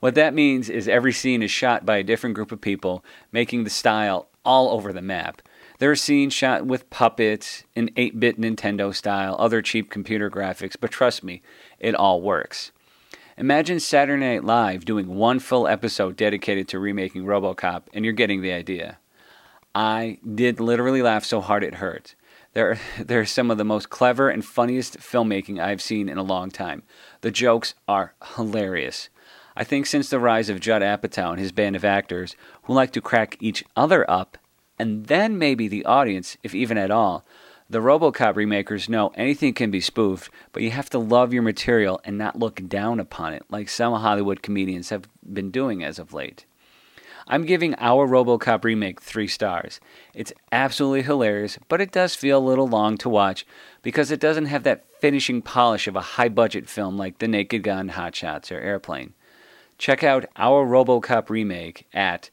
what 0.00 0.14
that 0.14 0.34
means 0.34 0.68
is 0.68 0.88
every 0.88 1.12
scene 1.12 1.42
is 1.42 1.50
shot 1.50 1.84
by 1.84 1.98
a 1.98 2.02
different 2.02 2.34
group 2.34 2.52
of 2.52 2.60
people, 2.60 3.04
making 3.30 3.64
the 3.64 3.70
style 3.70 4.28
all 4.44 4.70
over 4.70 4.92
the 4.92 5.02
map. 5.02 5.42
There 5.78 5.90
are 5.90 5.96
scenes 5.96 6.32
shot 6.32 6.66
with 6.66 6.90
puppets, 6.90 7.64
in 7.74 7.90
8 7.96 8.20
bit 8.20 8.40
Nintendo 8.40 8.94
style, 8.94 9.36
other 9.38 9.62
cheap 9.62 9.90
computer 9.90 10.30
graphics, 10.30 10.76
but 10.80 10.90
trust 10.90 11.24
me, 11.24 11.42
it 11.78 11.94
all 11.94 12.22
works. 12.22 12.70
Imagine 13.36 13.80
Saturday 13.80 14.34
Night 14.34 14.44
Live 14.44 14.84
doing 14.84 15.16
one 15.16 15.38
full 15.38 15.66
episode 15.66 16.16
dedicated 16.16 16.68
to 16.68 16.78
remaking 16.78 17.24
Robocop, 17.24 17.84
and 17.92 18.04
you're 18.04 18.14
getting 18.14 18.42
the 18.42 18.52
idea. 18.52 18.98
I 19.74 20.18
did 20.34 20.60
literally 20.60 21.02
laugh 21.02 21.24
so 21.24 21.40
hard 21.40 21.64
it 21.64 21.76
hurt. 21.76 22.14
There 22.54 22.76
are 23.08 23.24
some 23.24 23.50
of 23.50 23.56
the 23.56 23.64
most 23.64 23.88
clever 23.88 24.28
and 24.28 24.44
funniest 24.44 24.98
filmmaking 24.98 25.58
I've 25.58 25.80
seen 25.80 26.08
in 26.08 26.18
a 26.18 26.22
long 26.22 26.50
time. 26.50 26.82
The 27.22 27.30
jokes 27.30 27.74
are 27.88 28.14
hilarious. 28.36 29.08
I 29.56 29.64
think 29.64 29.86
since 29.86 30.10
the 30.10 30.18
rise 30.18 30.50
of 30.50 30.60
Judd 30.60 30.82
Apatow 30.82 31.30
and 31.30 31.40
his 31.40 31.52
band 31.52 31.76
of 31.76 31.84
actors, 31.84 32.36
who 32.64 32.74
like 32.74 32.92
to 32.92 33.00
crack 33.00 33.36
each 33.40 33.64
other 33.74 34.08
up, 34.10 34.36
and 34.78 35.06
then 35.06 35.38
maybe 35.38 35.66
the 35.66 35.84
audience, 35.84 36.36
if 36.42 36.54
even 36.54 36.76
at 36.76 36.90
all, 36.90 37.24
the 37.70 37.80
Robocop 37.80 38.36
remakers 38.36 38.88
know 38.88 39.12
anything 39.14 39.54
can 39.54 39.70
be 39.70 39.80
spoofed, 39.80 40.30
but 40.52 40.62
you 40.62 40.70
have 40.72 40.90
to 40.90 40.98
love 40.98 41.32
your 41.32 41.42
material 41.42 42.02
and 42.04 42.18
not 42.18 42.38
look 42.38 42.68
down 42.68 43.00
upon 43.00 43.32
it, 43.32 43.44
like 43.48 43.70
some 43.70 43.94
Hollywood 43.94 44.42
comedians 44.42 44.90
have 44.90 45.08
been 45.32 45.50
doing 45.50 45.82
as 45.82 45.98
of 45.98 46.12
late. 46.12 46.44
I'm 47.32 47.46
giving 47.46 47.74
our 47.78 48.06
Robocop 48.06 48.62
remake 48.62 49.00
three 49.00 49.26
stars. 49.26 49.80
It's 50.12 50.34
absolutely 50.52 51.00
hilarious, 51.00 51.58
but 51.66 51.80
it 51.80 51.90
does 51.90 52.14
feel 52.14 52.36
a 52.36 52.46
little 52.46 52.68
long 52.68 52.98
to 52.98 53.08
watch 53.08 53.46
because 53.80 54.10
it 54.10 54.20
doesn't 54.20 54.44
have 54.44 54.64
that 54.64 54.84
finishing 55.00 55.40
polish 55.40 55.88
of 55.88 55.96
a 55.96 56.02
high 56.02 56.28
budget 56.28 56.68
film 56.68 56.98
like 56.98 57.20
The 57.20 57.28
Naked 57.28 57.62
Gun, 57.62 57.88
Hot 57.88 58.14
Shots, 58.14 58.52
or 58.52 58.58
Airplane. 58.58 59.14
Check 59.78 60.04
out 60.04 60.26
our 60.36 60.66
Robocop 60.66 61.30
remake 61.30 61.86
at 61.94 62.28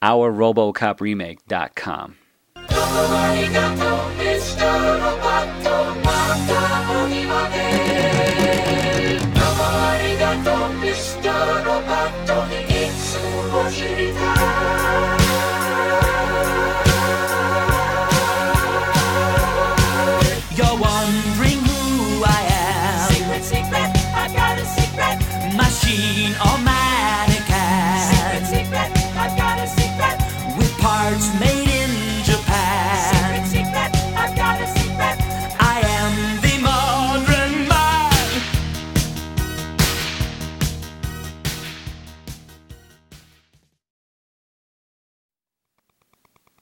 ourrobocopremake.com. 0.00 2.16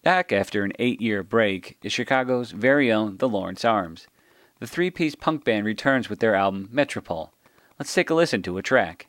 Back 0.05 0.33
after 0.33 0.65
an 0.65 0.73
eight 0.79 1.01
year 1.01 1.23
break 1.23 1.79
is 1.83 1.91
Chicago's 1.91 2.51
very 2.51 2.93
own 2.93 3.17
The 3.17 3.29
Lawrence 3.29 3.65
Arms. 3.65 4.07
The 4.61 4.67
three 4.67 4.91
piece 4.91 5.15
punk 5.15 5.45
band 5.45 5.65
returns 5.65 6.11
with 6.11 6.19
their 6.19 6.35
album 6.35 6.69
Metropole. 6.71 7.33
Let's 7.79 7.95
take 7.95 8.11
a 8.11 8.15
listen 8.15 8.43
to 8.43 8.59
a 8.59 8.63
track. 8.63 9.07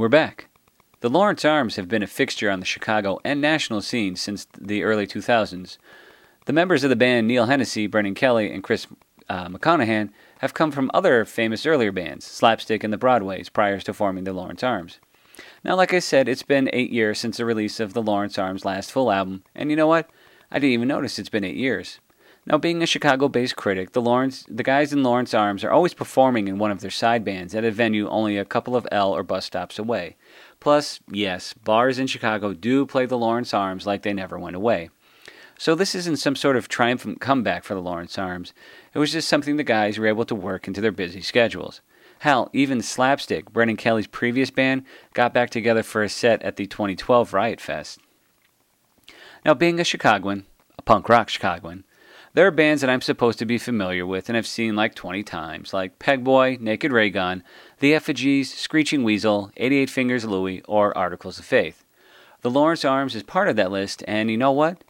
We're 0.00 0.08
back. 0.08 0.48
The 1.00 1.10
Lawrence 1.10 1.44
Arms 1.44 1.76
have 1.76 1.86
been 1.86 2.02
a 2.02 2.06
fixture 2.06 2.48
on 2.50 2.58
the 2.58 2.64
Chicago 2.64 3.18
and 3.22 3.38
national 3.38 3.82
scene 3.82 4.16
since 4.16 4.46
the 4.58 4.82
early 4.82 5.06
2000s. 5.06 5.76
The 6.46 6.54
members 6.54 6.82
of 6.82 6.88
the 6.88 6.96
band, 6.96 7.28
Neil 7.28 7.44
Hennessy, 7.44 7.86
Brendan 7.86 8.14
Kelly, 8.14 8.50
and 8.50 8.64
Chris 8.64 8.86
uh, 9.28 9.48
McCaughan, 9.48 10.08
have 10.38 10.54
come 10.54 10.70
from 10.70 10.90
other 10.94 11.26
famous 11.26 11.66
earlier 11.66 11.92
bands, 11.92 12.24
Slapstick 12.24 12.82
and 12.82 12.94
the 12.94 12.96
Broadways, 12.96 13.50
prior 13.50 13.78
to 13.78 13.92
forming 13.92 14.24
the 14.24 14.32
Lawrence 14.32 14.62
Arms. 14.62 15.00
Now, 15.64 15.76
like 15.76 15.92
I 15.92 15.98
said, 15.98 16.30
it's 16.30 16.44
been 16.44 16.70
eight 16.72 16.90
years 16.90 17.18
since 17.18 17.36
the 17.36 17.44
release 17.44 17.78
of 17.78 17.92
the 17.92 18.00
Lawrence 18.00 18.38
Arms' 18.38 18.64
last 18.64 18.90
full 18.90 19.12
album, 19.12 19.44
and 19.54 19.68
you 19.68 19.76
know 19.76 19.86
what? 19.86 20.08
I 20.50 20.58
didn't 20.60 20.72
even 20.72 20.88
notice 20.88 21.18
it's 21.18 21.28
been 21.28 21.44
eight 21.44 21.56
years. 21.56 22.00
Now, 22.50 22.58
being 22.58 22.82
a 22.82 22.86
Chicago-based 22.86 23.54
critic, 23.54 23.92
the 23.92 24.02
Lawrence, 24.02 24.44
the 24.48 24.64
guys 24.64 24.92
in 24.92 25.04
Lawrence 25.04 25.32
Arms 25.34 25.62
are 25.62 25.70
always 25.70 25.94
performing 25.94 26.48
in 26.48 26.58
one 26.58 26.72
of 26.72 26.80
their 26.80 26.90
side 26.90 27.24
bands 27.24 27.54
at 27.54 27.62
a 27.62 27.70
venue 27.70 28.08
only 28.08 28.36
a 28.36 28.44
couple 28.44 28.74
of 28.74 28.88
L 28.90 29.12
or 29.12 29.22
bus 29.22 29.46
stops 29.46 29.78
away. 29.78 30.16
Plus, 30.58 30.98
yes, 31.08 31.52
bars 31.52 32.00
in 32.00 32.08
Chicago 32.08 32.52
do 32.52 32.84
play 32.86 33.06
the 33.06 33.16
Lawrence 33.16 33.54
Arms 33.54 33.86
like 33.86 34.02
they 34.02 34.12
never 34.12 34.36
went 34.36 34.56
away. 34.56 34.90
So 35.58 35.76
this 35.76 35.94
isn't 35.94 36.16
some 36.16 36.34
sort 36.34 36.56
of 36.56 36.66
triumphant 36.66 37.20
comeback 37.20 37.62
for 37.62 37.74
the 37.74 37.80
Lawrence 37.80 38.18
Arms. 38.18 38.52
It 38.94 38.98
was 38.98 39.12
just 39.12 39.28
something 39.28 39.56
the 39.56 39.62
guys 39.62 39.96
were 39.96 40.08
able 40.08 40.24
to 40.24 40.34
work 40.34 40.66
into 40.66 40.80
their 40.80 40.90
busy 40.90 41.20
schedules. 41.20 41.80
Hell, 42.18 42.50
even 42.52 42.82
Slapstick, 42.82 43.52
Brendan 43.52 43.76
Kelly's 43.76 44.08
previous 44.08 44.50
band, 44.50 44.82
got 45.14 45.32
back 45.32 45.50
together 45.50 45.84
for 45.84 46.02
a 46.02 46.08
set 46.08 46.42
at 46.42 46.56
the 46.56 46.66
2012 46.66 47.32
Riot 47.32 47.60
Fest. 47.60 48.00
Now, 49.44 49.54
being 49.54 49.78
a 49.78 49.84
Chicagoan, 49.84 50.46
a 50.76 50.82
punk 50.82 51.08
rock 51.08 51.28
Chicagoan, 51.28 51.84
there 52.32 52.46
are 52.46 52.52
bands 52.52 52.80
that 52.80 52.90
I'm 52.90 53.00
supposed 53.00 53.38
to 53.40 53.46
be 53.46 53.58
familiar 53.58 54.06
with 54.06 54.28
and 54.28 54.36
have 54.36 54.46
seen 54.46 54.76
like 54.76 54.94
20 54.94 55.22
times, 55.24 55.72
like 55.72 55.98
Pegboy, 55.98 56.60
Naked 56.60 56.92
Raygun, 56.92 57.42
The 57.80 57.94
Effigies, 57.94 58.54
Screeching 58.54 59.02
Weasel, 59.02 59.50
88 59.56 59.90
Fingers 59.90 60.24
Louie, 60.24 60.62
or 60.68 60.96
Articles 60.96 61.38
of 61.38 61.44
Faith. 61.44 61.84
The 62.42 62.50
Lawrence 62.50 62.84
Arms 62.84 63.14
is 63.14 63.24
part 63.24 63.48
of 63.48 63.56
that 63.56 63.72
list, 63.72 64.04
and 64.06 64.30
you 64.30 64.36
know 64.36 64.52
what? 64.52 64.84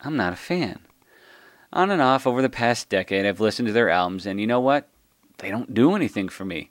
I'm 0.00 0.16
not 0.16 0.32
a 0.32 0.36
fan. 0.36 0.80
On 1.72 1.90
and 1.90 2.00
off 2.00 2.26
over 2.26 2.40
the 2.40 2.48
past 2.48 2.88
decade, 2.88 3.26
I've 3.26 3.40
listened 3.40 3.66
to 3.66 3.72
their 3.72 3.90
albums, 3.90 4.24
and 4.24 4.40
you 4.40 4.46
know 4.46 4.60
what? 4.60 4.88
They 5.38 5.50
don't 5.50 5.74
do 5.74 5.96
anything 5.96 6.28
for 6.28 6.44
me. 6.44 6.70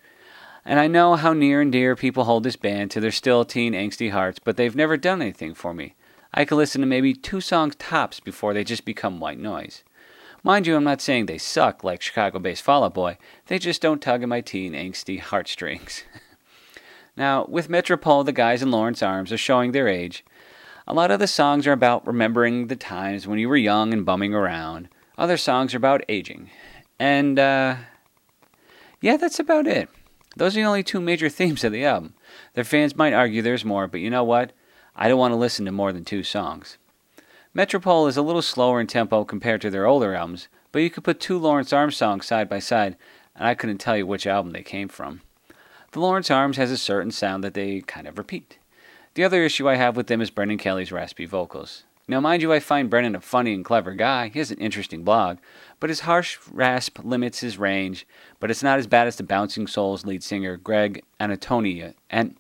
And 0.64 0.80
I 0.80 0.88
know 0.88 1.16
how 1.16 1.34
near 1.34 1.60
and 1.60 1.72
dear 1.72 1.98
people 1.98 2.24
hold 2.24 2.44
this 2.44 2.56
band 2.56 2.92
to 2.92 3.02
their 3.02 3.12
still 3.12 3.44
teen 3.44 3.74
angsty 3.74 4.12
hearts, 4.12 4.40
but 4.40 4.56
they've 4.56 4.76
never 4.76 4.96
done 4.96 5.22
anything 5.22 5.54
for 5.54 5.74
me. 5.74 5.96
I 6.34 6.46
could 6.46 6.56
listen 6.56 6.80
to 6.80 6.88
maybe 6.88 7.14
two 7.14 7.42
songs 7.42 7.76
tops 7.76 8.22
before 8.22 8.54
they 8.54 8.64
just 8.64 8.86
become 8.86 9.20
white 9.20 9.38
noise. 9.38 9.84
Mind 10.46 10.68
you, 10.68 10.76
I'm 10.76 10.84
not 10.84 11.00
saying 11.00 11.26
they 11.26 11.38
suck 11.38 11.86
like 11.86 12.02
Chicago 12.02 12.38
based 12.38 12.64
Fall 12.64 12.84
Out 12.84 12.94
Boy, 12.94 13.18
they 13.48 13.58
just 13.58 13.82
don't 13.82 14.02
tug 14.02 14.24
at 14.24 14.30
my 14.30 14.42
teen 14.42 14.74
angsty 14.74 15.18
heartstrings. 15.18 16.04
now, 17.16 17.46
with 17.46 17.70
Metropole, 17.70 18.26
the 18.26 18.34
guys 18.34 18.62
in 18.62 18.70
Lawrence 18.70 19.02
Arms 19.02 19.32
are 19.32 19.38
showing 19.38 19.72
their 19.72 19.88
age. 19.88 20.26
A 20.86 20.94
lot 20.94 21.12
of 21.12 21.22
the 21.22 21.28
songs 21.28 21.66
are 21.66 21.72
about 21.72 22.06
remembering 22.06 22.68
the 22.68 22.76
times 22.76 23.26
when 23.26 23.40
you 23.40 23.48
were 23.48 23.56
young 23.56 23.94
and 23.94 24.06
bumming 24.06 24.34
around. 24.34 24.90
Other 25.18 25.38
songs 25.38 25.74
are 25.74 25.78
about 25.78 26.04
aging. 26.10 26.50
And, 27.00 27.40
uh, 27.40 27.78
yeah, 29.00 29.16
that's 29.16 29.40
about 29.40 29.66
it. 29.66 29.88
Those 30.36 30.58
are 30.58 30.60
the 30.60 30.68
only 30.68 30.84
two 30.84 31.00
major 31.00 31.30
themes 31.30 31.64
of 31.64 31.72
the 31.72 31.86
album. 31.86 32.16
Their 32.54 32.66
fans 32.66 32.98
might 32.98 33.14
argue 33.14 33.42
there's 33.42 33.64
more, 33.64 33.88
but 33.88 34.02
you 34.02 34.10
know 34.10 34.26
what? 34.26 34.52
I 34.94 35.08
don't 35.08 35.20
want 35.20 35.32
to 35.32 35.38
listen 35.38 35.64
to 35.66 35.72
more 35.72 35.94
than 35.94 36.04
two 36.04 36.24
songs. 36.24 36.78
Metropole 37.56 38.08
is 38.08 38.18
a 38.18 38.24
little 38.24 38.42
slower 38.42 38.82
in 38.82 38.88
tempo 38.88 39.24
compared 39.24 39.62
to 39.62 39.70
their 39.70 39.86
older 39.86 40.16
albums, 40.16 40.48
but 40.72 40.80
you 40.80 40.90
could 40.90 41.04
put 41.04 41.20
two 41.20 41.38
Lawrence 41.38 41.72
Arms 41.72 41.96
songs 41.96 42.26
side 42.26 42.50
by 42.50 42.58
side, 42.58 42.98
and 43.36 43.46
I 43.46 43.54
couldn't 43.54 43.78
tell 43.78 43.96
you 43.96 44.08
which 44.08 44.26
album 44.26 44.54
they 44.54 44.64
came 44.64 44.88
from. 44.88 45.22
The 45.92 46.00
Lawrence 46.00 46.32
Arms 46.32 46.58
has 46.58 46.72
a 46.72 46.78
certain 46.78 47.12
sound 47.12 47.44
that 47.44 47.54
they 47.54 47.82
kind 47.82 48.08
of 48.08 48.18
repeat. 48.18 48.58
The 49.14 49.24
other 49.24 49.44
issue 49.44 49.70
I 49.70 49.76
have 49.76 49.96
with 49.96 50.08
them 50.08 50.20
is 50.20 50.32
Brendan 50.32 50.58
Kelly's 50.58 50.92
raspy 50.92 51.28
vocals. 51.28 51.84
Now, 52.08 52.20
mind 52.20 52.42
you, 52.42 52.52
I 52.52 52.60
find 52.60 52.90
Brendan 52.90 53.16
a 53.16 53.22
funny 53.22 53.54
and 53.54 53.64
clever 53.64 53.94
guy. 53.94 54.30
He 54.30 54.40
has 54.40 54.50
an 54.50 54.58
interesting 54.58 55.04
blog, 55.04 55.38
but 55.80 55.92
his 55.92 56.02
harsh 56.02 56.40
rasp 56.52 56.98
limits 57.04 57.42
his 57.42 57.60
range. 57.60 58.08
But 58.40 58.50
it's 58.50 58.64
not 58.64 58.80
as 58.80 58.88
bad 58.88 59.06
as 59.06 59.18
the 59.18 59.24
Bouncing 59.24 59.68
Souls 59.68 60.08
lead 60.08 60.24
singer 60.24 60.58
Greg 60.58 61.04
Anatonia 61.20 61.94
and 62.10 62.36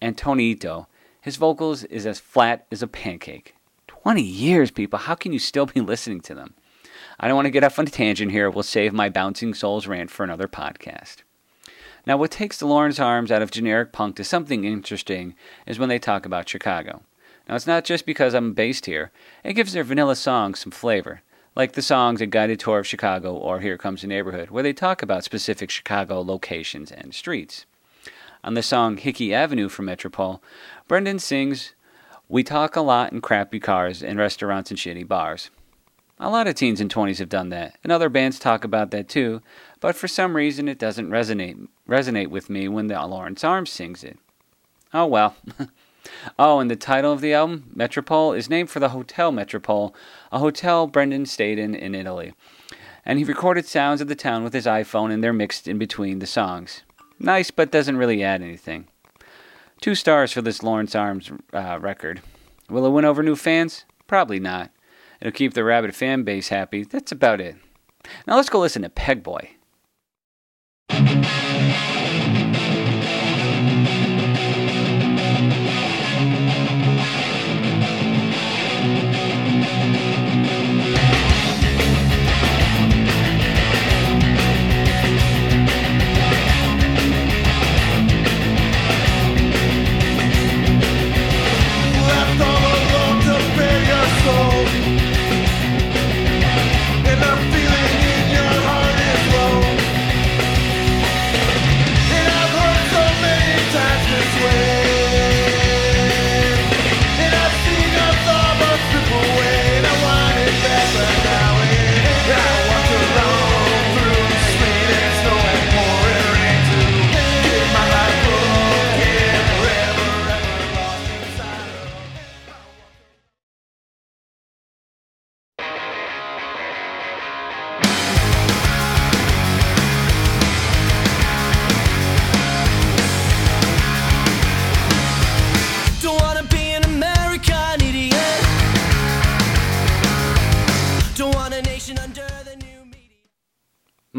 Attonito. 0.00 0.86
His 1.20 1.34
vocals 1.34 1.82
is 1.84 2.06
as 2.06 2.20
flat 2.20 2.66
as 2.70 2.80
a 2.80 2.86
pancake. 2.86 3.54
20 4.02 4.22
years, 4.22 4.70
people. 4.70 4.98
How 4.98 5.14
can 5.14 5.32
you 5.32 5.38
still 5.38 5.66
be 5.66 5.80
listening 5.80 6.20
to 6.22 6.34
them? 6.34 6.54
I 7.18 7.28
don't 7.28 7.36
want 7.36 7.46
to 7.46 7.50
get 7.50 7.64
off 7.64 7.78
on 7.78 7.86
a 7.86 7.90
tangent 7.90 8.32
here. 8.32 8.48
We'll 8.48 8.62
save 8.62 8.94
my 8.94 9.10
Bouncing 9.10 9.52
Souls 9.52 9.86
rant 9.86 10.10
for 10.10 10.24
another 10.24 10.48
podcast. 10.48 11.16
Now, 12.06 12.16
what 12.16 12.30
takes 12.30 12.58
the 12.58 12.66
Lawrence 12.66 12.98
Arms 12.98 13.30
out 13.30 13.42
of 13.42 13.50
generic 13.50 13.92
punk 13.92 14.16
to 14.16 14.24
something 14.24 14.64
interesting 14.64 15.34
is 15.66 15.78
when 15.78 15.90
they 15.90 15.98
talk 15.98 16.24
about 16.24 16.48
Chicago. 16.48 17.02
Now, 17.46 17.56
it's 17.56 17.66
not 17.66 17.84
just 17.84 18.06
because 18.06 18.32
I'm 18.32 18.54
based 18.54 18.86
here, 18.86 19.10
it 19.44 19.52
gives 19.52 19.74
their 19.74 19.84
vanilla 19.84 20.16
songs 20.16 20.60
some 20.60 20.72
flavor, 20.72 21.20
like 21.54 21.72
the 21.72 21.82
songs 21.82 22.22
A 22.22 22.26
Guided 22.26 22.58
Tour 22.58 22.78
of 22.78 22.86
Chicago 22.86 23.34
or 23.34 23.60
Here 23.60 23.76
Comes 23.76 24.00
the 24.00 24.06
Neighborhood, 24.06 24.48
where 24.48 24.62
they 24.62 24.72
talk 24.72 25.02
about 25.02 25.24
specific 25.24 25.68
Chicago 25.68 26.22
locations 26.22 26.90
and 26.90 27.14
streets. 27.14 27.66
On 28.42 28.54
the 28.54 28.62
song 28.62 28.96
Hickey 28.96 29.34
Avenue 29.34 29.68
from 29.68 29.84
Metropole, 29.84 30.42
Brendan 30.88 31.18
sings, 31.18 31.74
We 32.30 32.44
talk 32.44 32.76
a 32.76 32.80
lot 32.80 33.12
in 33.12 33.20
crappy 33.22 33.58
cars 33.58 34.04
and 34.04 34.16
restaurants 34.16 34.70
and 34.70 34.78
shitty 34.78 35.08
bars. 35.08 35.50
A 36.20 36.30
lot 36.30 36.46
of 36.46 36.54
teens 36.54 36.80
and 36.80 36.88
20s 36.88 37.18
have 37.18 37.28
done 37.28 37.48
that, 37.48 37.76
and 37.82 37.90
other 37.90 38.08
bands 38.08 38.38
talk 38.38 38.62
about 38.62 38.92
that 38.92 39.08
too, 39.08 39.42
but 39.80 39.96
for 39.96 40.06
some 40.06 40.36
reason 40.36 40.68
it 40.68 40.78
doesn't 40.78 41.10
resonate 41.10 41.66
resonate 41.88 42.28
with 42.28 42.48
me 42.48 42.68
when 42.68 42.86
the 42.86 42.94
Lawrence 43.04 43.42
Arms 43.42 43.70
sings 43.70 44.04
it. 44.04 44.16
Oh 44.94 45.06
well. 45.06 45.34
oh, 46.38 46.60
and 46.60 46.70
the 46.70 46.76
title 46.76 47.12
of 47.12 47.20
the 47.20 47.34
album, 47.34 47.72
Metropole, 47.74 48.32
is 48.32 48.48
named 48.48 48.70
for 48.70 48.78
the 48.78 48.90
Hotel 48.90 49.32
Metropole, 49.32 49.92
a 50.30 50.38
hotel 50.38 50.86
Brendan 50.86 51.26
stayed 51.26 51.58
in 51.58 51.74
in 51.74 51.96
Italy. 51.96 52.32
And 53.04 53.18
he 53.18 53.24
recorded 53.24 53.66
sounds 53.66 54.00
of 54.00 54.06
the 54.06 54.14
town 54.14 54.44
with 54.44 54.52
his 54.52 54.66
iPhone 54.66 55.10
and 55.10 55.24
they're 55.24 55.32
mixed 55.32 55.66
in 55.66 55.78
between 55.78 56.20
the 56.20 56.28
songs. 56.28 56.84
Nice, 57.18 57.50
but 57.50 57.72
doesn't 57.72 57.96
really 57.96 58.22
add 58.22 58.40
anything. 58.40 58.86
Two 59.80 59.94
stars 59.94 60.32
for 60.32 60.42
this 60.42 60.62
Lawrence 60.62 60.94
Arms 60.94 61.30
uh, 61.54 61.78
record. 61.80 62.20
Will 62.68 62.84
it 62.84 62.90
win 62.90 63.06
over 63.06 63.22
new 63.22 63.36
fans? 63.36 63.86
Probably 64.06 64.38
not. 64.38 64.70
It'll 65.20 65.32
keep 65.32 65.54
the 65.54 65.64
rabid 65.64 65.94
fan 65.94 66.22
base 66.22 66.48
happy. 66.48 66.84
That's 66.84 67.12
about 67.12 67.40
it. 67.40 67.56
Now 68.26 68.36
let's 68.36 68.50
go 68.50 68.60
listen 68.60 68.82
to 68.82 68.90
Pegboy. 68.90 69.48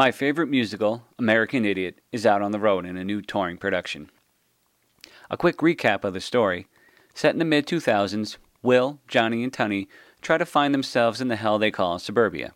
My 0.02 0.12
favorite 0.12 0.48
musical, 0.48 1.04
American 1.20 1.64
Idiot, 1.64 2.02
is 2.12 2.26
out 2.26 2.42
on 2.42 2.52
the 2.52 2.60
road 2.60 2.88
in 2.88 2.98
a 2.98 3.04
new 3.04 3.22
touring 3.22 3.58
production. 3.58 4.10
A 5.30 5.38
quick 5.38 5.58
recap 5.58 6.04
of 6.04 6.16
the 6.16 6.20
story. 6.20 6.66
Set 7.14 7.34
in 7.34 7.38
the 7.38 7.46
mid 7.46 7.68
2000s, 7.68 8.38
Will, 8.64 8.98
Johnny, 9.08 9.44
and 9.44 9.54
Tunny 9.54 9.88
try 10.20 10.40
to 10.40 10.46
find 10.48 10.74
themselves 10.74 11.22
in 11.22 11.28
the 11.28 11.36
hell 11.36 11.60
they 11.60 11.70
call 11.70 12.00
suburbia. 12.00 12.56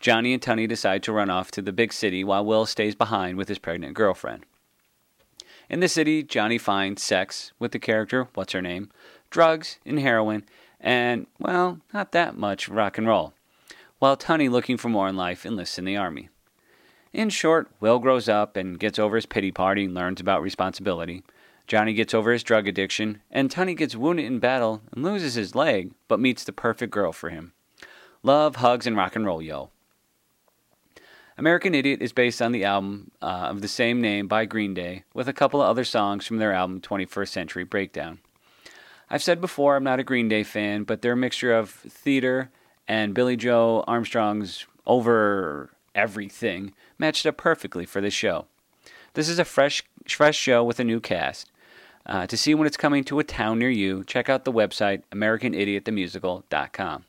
Johnny 0.00 0.32
and 0.32 0.40
Tunny 0.40 0.68
decide 0.68 1.02
to 1.02 1.12
run 1.12 1.30
off 1.30 1.50
to 1.50 1.62
the 1.62 1.72
big 1.72 1.92
city 1.92 2.22
while 2.22 2.44
Will 2.44 2.64
stays 2.64 2.94
behind 2.94 3.38
with 3.38 3.48
his 3.48 3.58
pregnant 3.58 3.94
girlfriend. 3.94 4.46
In 5.68 5.80
the 5.80 5.88
city, 5.88 6.22
Johnny 6.22 6.58
finds 6.58 7.02
sex 7.02 7.50
with 7.58 7.72
the 7.72 7.80
character, 7.80 8.28
what's 8.34 8.52
her 8.52 8.62
name, 8.62 8.88
drugs 9.30 9.80
and 9.84 9.98
heroin, 9.98 10.44
and, 10.78 11.26
well, 11.40 11.80
not 11.92 12.12
that 12.12 12.38
much 12.38 12.68
rock 12.68 12.98
and 12.98 13.08
roll, 13.08 13.32
while 13.98 14.16
Tunny, 14.16 14.48
looking 14.48 14.76
for 14.76 14.88
more 14.88 15.08
in 15.08 15.16
life, 15.16 15.44
enlists 15.44 15.76
in 15.76 15.84
the 15.84 15.96
army. 15.96 16.28
In 17.12 17.30
short, 17.30 17.68
Will 17.80 17.98
grows 17.98 18.28
up 18.28 18.56
and 18.56 18.78
gets 18.78 18.98
over 18.98 19.16
his 19.16 19.26
pity 19.26 19.50
party 19.50 19.84
and 19.84 19.94
learns 19.94 20.20
about 20.20 20.42
responsibility. 20.42 21.22
Johnny 21.66 21.92
gets 21.92 22.14
over 22.14 22.32
his 22.32 22.42
drug 22.42 22.66
addiction, 22.66 23.20
and 23.30 23.50
Tony 23.50 23.74
gets 23.74 23.96
wounded 23.96 24.26
in 24.26 24.38
battle 24.38 24.82
and 24.92 25.04
loses 25.04 25.34
his 25.34 25.54
leg, 25.54 25.92
but 26.06 26.20
meets 26.20 26.44
the 26.44 26.52
perfect 26.52 26.92
girl 26.92 27.12
for 27.12 27.30
him. 27.30 27.52
Love, 28.22 28.56
hugs, 28.56 28.86
and 28.86 28.96
rock 28.96 29.16
and 29.16 29.26
roll, 29.26 29.42
yo. 29.42 29.70
American 31.36 31.74
Idiot 31.74 32.02
is 32.02 32.12
based 32.12 32.42
on 32.42 32.52
the 32.52 32.64
album 32.64 33.10
uh, 33.22 33.48
of 33.50 33.60
the 33.60 33.68
same 33.68 34.00
name 34.00 34.26
by 34.26 34.44
Green 34.44 34.74
Day, 34.74 35.04
with 35.14 35.28
a 35.28 35.32
couple 35.32 35.62
of 35.62 35.68
other 35.68 35.84
songs 35.84 36.26
from 36.26 36.38
their 36.38 36.52
album 36.52 36.80
21st 36.80 37.28
Century 37.28 37.64
Breakdown. 37.64 38.18
I've 39.08 39.22
said 39.22 39.40
before 39.40 39.76
I'm 39.76 39.84
not 39.84 40.00
a 40.00 40.04
Green 40.04 40.28
Day 40.28 40.42
fan, 40.42 40.84
but 40.84 41.02
their 41.02 41.16
mixture 41.16 41.52
of 41.54 41.70
theater 41.70 42.50
and 42.88 43.14
Billie 43.14 43.36
Joe 43.36 43.84
Armstrong's 43.86 44.66
Over 44.86 45.70
Everything 45.94 46.74
matched 46.98 47.26
up 47.26 47.36
perfectly 47.36 47.86
for 47.86 48.00
this 48.00 48.14
show. 48.14 48.46
This 49.14 49.28
is 49.28 49.38
a 49.38 49.44
fresh, 49.44 49.82
fresh 50.06 50.36
show 50.36 50.62
with 50.64 50.80
a 50.80 50.84
new 50.84 51.00
cast. 51.00 51.50
Uh, 52.06 52.26
to 52.26 52.36
see 52.36 52.54
when 52.54 52.66
it's 52.66 52.76
coming 52.76 53.04
to 53.04 53.18
a 53.18 53.24
town 53.24 53.58
near 53.58 53.70
you, 53.70 54.02
check 54.04 54.28
out 54.28 54.44
the 54.44 54.52
website 54.52 55.02
AmericanIdiotTheMusical.com. 55.12 57.04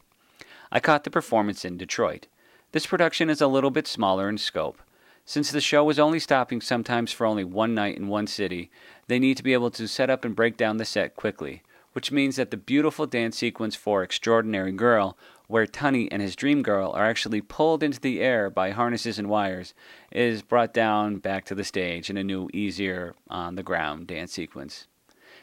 I 0.71 0.79
caught 0.79 1.03
the 1.03 1.09
performance 1.09 1.65
in 1.65 1.77
Detroit. 1.77 2.27
This 2.71 2.85
production 2.85 3.29
is 3.29 3.41
a 3.41 3.47
little 3.47 3.71
bit 3.71 3.87
smaller 3.87 4.29
in 4.29 4.37
scope. 4.37 4.81
Since 5.25 5.51
the 5.51 5.61
show 5.61 5.83
was 5.83 5.99
only 5.99 6.19
stopping 6.19 6.59
sometimes 6.59 7.11
for 7.11 7.25
only 7.25 7.43
one 7.43 7.73
night 7.73 7.97
in 7.97 8.07
one 8.07 8.27
city, 8.27 8.69
they 9.07 9.19
need 9.19 9.37
to 9.37 9.43
be 9.43 9.53
able 9.53 9.71
to 9.71 9.87
set 9.87 10.09
up 10.09 10.25
and 10.25 10.35
break 10.35 10.57
down 10.57 10.77
the 10.77 10.85
set 10.85 11.15
quickly, 11.15 11.61
which 11.93 12.11
means 12.11 12.35
that 12.35 12.51
the 12.51 12.57
beautiful 12.57 13.05
dance 13.05 13.37
sequence 13.37 13.75
for 13.75 14.03
Extraordinary 14.03 14.71
Girl, 14.71 15.17
where 15.49 15.65
Tunny 15.65 16.11
and 16.11 16.21
his 16.21 16.35
dream 16.35 16.61
girl 16.61 16.91
are 16.91 17.07
actually 17.07 17.41
pulled 17.41 17.81
into 17.81 17.99
the 17.99 18.21
air 18.21 18.51
by 18.51 18.69
harnesses 18.69 19.17
and 19.17 19.27
wires, 19.27 19.73
is 20.11 20.43
brought 20.43 20.75
down 20.75 21.17
back 21.17 21.43
to 21.45 21.55
the 21.55 21.63
stage 21.63 22.07
in 22.07 22.17
a 22.17 22.23
new, 22.23 22.47
easier, 22.53 23.15
on 23.31 23.55
the 23.55 23.63
ground 23.63 24.05
dance 24.05 24.31
sequence. 24.31 24.85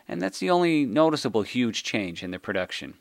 And 0.07 0.23
that's 0.23 0.38
the 0.38 0.49
only 0.49 0.87
noticeable 0.87 1.42
huge 1.42 1.83
change 1.83 2.23
in 2.23 2.31
the 2.31 2.38
production. 2.38 2.95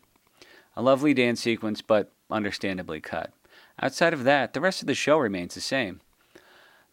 A 0.76 0.82
lovely 0.82 1.14
dance 1.14 1.42
sequence, 1.42 1.84
but 1.84 2.12
understandably 2.32 3.02
cut. 3.02 3.32
Outside 3.80 4.14
of 4.14 4.24
that, 4.24 4.54
the 4.54 4.62
rest 4.62 4.82
of 4.82 4.88
the 4.88 4.96
show 4.96 5.20
remains 5.20 5.54
the 5.54 5.62
same. 5.62 6.02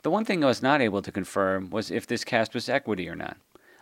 The 0.03 0.11
one 0.11 0.27
thing 0.27 0.45
I 0.45 0.49
was 0.49 0.63
not 0.63 0.83
able 0.83 1.01
to 1.01 1.11
confirm 1.11 1.71
was 1.71 1.91
if 1.91 2.07
this 2.07 2.23
cast 2.23 2.53
was 2.53 2.69
equity 2.69 3.09
or 3.09 3.17
not. 3.17 3.39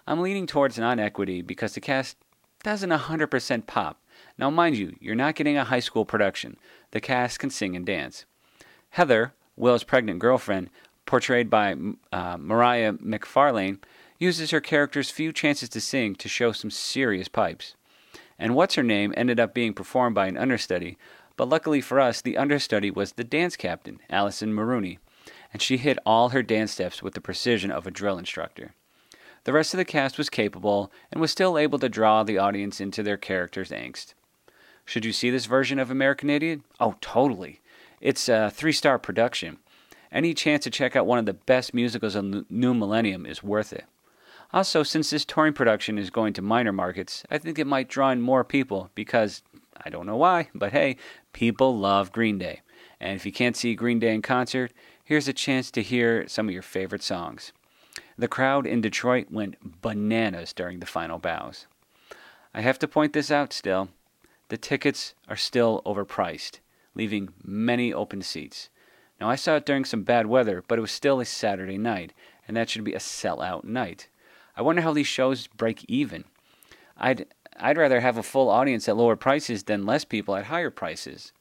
I'm 0.07 0.21
leaning 0.21 0.47
towards 0.47 0.79
non 0.79 1.01
equity 1.01 1.43
because 1.43 1.75
the 1.75 1.81
cast 1.81 2.17
doesn't 2.63 2.91
100% 2.91 3.67
pop. 3.67 4.01
Now, 4.39 4.51
mind 4.51 4.77
you, 4.77 4.97
you're 5.01 5.15
not 5.15 5.35
getting 5.35 5.57
a 5.57 5.65
high 5.65 5.81
school 5.81 6.05
production. 6.05 6.57
The 6.91 7.01
cast 7.01 7.39
can 7.39 7.51
sing 7.51 7.77
and 7.77 7.87
dance. 7.87 8.25
Heather, 8.91 9.35
Will's 9.57 9.85
pregnant 9.85 10.19
girlfriend, 10.19 10.71
portrayed 11.07 11.51
by 11.51 11.77
uh, 12.13 12.37
Mariah 12.39 12.95
McFarlane, 12.95 13.79
uses 14.19 14.51
her 14.51 14.61
character's 14.61 15.11
few 15.11 15.33
chances 15.33 15.69
to 15.71 15.81
sing 15.81 16.15
to 16.17 16.29
show 16.29 16.53
some 16.53 16.71
serious 16.71 17.29
pipes. 17.29 17.75
And 18.39 18.55
What's 18.55 18.75
Her 18.75 18.83
Name 18.83 19.13
ended 19.17 19.41
up 19.41 19.55
being 19.55 19.75
performed 19.75 20.15
by 20.15 20.27
an 20.27 20.37
understudy, 20.37 20.97
but 21.37 21.49
luckily 21.49 21.81
for 21.81 22.01
us, 22.01 22.21
the 22.21 22.37
understudy 22.37 22.91
was 22.91 23.13
the 23.13 23.25
dance 23.25 23.57
captain, 23.57 24.01
Allison 24.11 24.53
Maroney, 24.53 24.99
and 25.53 25.63
she 25.63 25.79
hit 25.79 25.99
all 26.05 26.31
her 26.31 26.43
dance 26.43 26.73
steps 26.73 27.03
with 27.03 27.15
the 27.15 27.21
precision 27.21 27.71
of 27.71 27.87
a 27.87 27.91
drill 27.91 28.19
instructor. 28.19 28.75
The 29.45 29.53
rest 29.53 29.73
of 29.73 29.79
the 29.79 29.85
cast 29.85 30.19
was 30.19 30.29
capable 30.29 30.93
and 31.11 31.21
was 31.21 31.31
still 31.31 31.57
able 31.57 31.79
to 31.79 31.89
draw 31.89 32.23
the 32.23 32.39
audience 32.39 32.81
into 32.81 33.03
their 33.03 33.17
character's 33.17 33.71
angst. 33.71 34.15
Should 34.85 35.05
you 35.05 35.13
see 35.13 35.31
this 35.31 35.47
version 35.47 35.79
of 35.79 35.91
American 35.91 36.29
Idiot? 36.29 36.61
Oh, 36.79 36.97
totally. 37.01 37.61
It's 38.01 38.29
a 38.29 38.51
three 38.51 38.73
star 38.73 38.99
production. 38.99 39.59
Any 40.13 40.35
chance 40.35 40.65
to 40.65 40.71
check 40.71 40.97
out 40.97 41.07
one 41.07 41.19
of 41.19 41.27
the 41.27 41.33
best 41.33 41.73
musicals 41.73 42.15
of 42.17 42.31
the 42.31 42.45
new 42.51 42.75
millennium 42.75 43.25
is 43.25 43.43
worth 43.43 43.73
it. 43.73 43.85
Also, 44.53 44.83
since 44.83 45.11
this 45.11 45.25
touring 45.25 45.53
production 45.53 45.97
is 45.97 46.11
going 46.11 46.33
to 46.33 46.43
minor 46.43 46.73
markets, 46.73 47.23
I 47.31 47.39
think 47.39 47.59
it 47.59 47.69
might 47.69 47.89
draw 47.89 48.11
in 48.11 48.21
more 48.21 48.43
people 48.43 48.91
because, 48.97 49.43
I 49.85 49.91
don't 49.91 50.07
know 50.07 50.17
why, 50.17 50.49
but 50.55 50.73
hey, 50.73 50.97
people 51.33 51.79
love 51.79 52.11
Green 52.11 52.37
Day. 52.37 52.63
And 52.99 53.15
if 53.15 53.25
you 53.25 53.31
can't 53.31 53.57
see 53.57 53.77
Green 53.77 54.01
Day 54.01 54.13
in 54.13 54.23
concert, 54.23 54.73
here's 55.05 55.29
a 55.29 55.33
chance 55.33 55.71
to 55.71 55.83
hear 55.83 56.27
some 56.27 56.49
of 56.49 56.53
your 56.53 56.63
favorite 56.63 57.05
songs. 57.05 57.53
The 58.21 58.29
crowd 58.29 58.67
in 58.67 58.83
Detroit 58.83 59.29
went 59.31 59.81
bananas 59.81 60.53
during 60.53 60.81
the 60.81 60.85
final 60.85 61.19
bows. 61.19 61.65
I 62.53 62.61
have 62.61 62.79
to 62.81 62.87
point 62.87 63.15
this 63.15 63.31
out 63.31 63.51
still. 63.51 63.89
The 64.51 64.59
tickets 64.59 65.15
are 65.27 65.37
still 65.37 65.81
overpriced, 65.87 66.59
leaving 66.95 67.31
many 67.43 67.95
open 67.95 68.21
seats. 68.21 68.69
Now, 69.19 69.31
I 69.31 69.37
saw 69.37 69.57
it 69.57 69.65
during 69.65 69.87
some 69.87 70.03
bad 70.03 70.27
weather, 70.27 70.63
but 70.69 70.77
it 70.77 70.83
was 70.83 70.91
still 70.91 71.19
a 71.19 71.25
Saturday 71.25 71.79
night, 71.79 72.13
and 72.47 72.55
that 72.59 72.69
should 72.69 72.85
be 72.85 72.93
a 72.93 72.99
sellout 72.99 73.65
night. 73.65 74.09
I 74.55 74.61
wonder 74.61 74.83
how 74.83 74.93
these 74.93 75.07
shows 75.07 75.47
break 75.47 75.87
even. 75.89 76.25
I'd 76.99 77.25
I'd 77.59 77.79
rather 77.79 78.01
have 78.01 78.19
a 78.19 78.23
full 78.23 78.51
audience 78.51 78.87
at 78.87 78.99
lower 78.99 79.17
prices 79.17 79.63
than 79.63 79.87
less 79.87 80.05
people 80.05 80.37
at 80.37 80.45
higher 80.45 80.71
prices. 80.71 81.33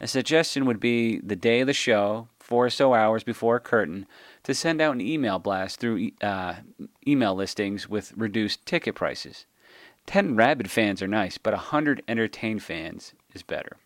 A 0.00 0.08
suggestion 0.08 0.66
would 0.66 0.80
be 0.80 1.20
the 1.20 1.36
day 1.36 1.60
of 1.60 1.68
the 1.68 1.72
show, 1.72 2.26
four 2.44 2.66
or 2.66 2.70
so 2.70 2.92
hours 2.92 3.24
before 3.24 3.58
curtain, 3.58 4.06
to 4.42 4.52
send 4.52 4.78
out 4.78 4.94
an 4.94 5.00
email 5.00 5.38
blast 5.38 5.80
through 5.80 6.10
uh, 6.20 6.56
email 7.08 7.34
listings 7.34 7.88
with 7.88 8.12
reduced 8.16 8.66
ticket 8.66 8.94
prices. 8.94 9.46
Ten 10.04 10.36
rabid 10.36 10.70
fans 10.70 11.00
are 11.00 11.08
nice, 11.08 11.38
but 11.38 11.54
a 11.54 11.72
hundred 11.72 12.02
entertained 12.06 12.62
fans 12.62 13.14
is 13.32 13.42
better. 13.42 13.78